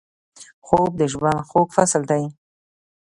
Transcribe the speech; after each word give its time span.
خوب 0.65 0.91
د 0.99 1.03
ژوند 1.13 1.45
خوږ 1.49 1.67
فصل 1.77 2.01
دی 2.11 2.23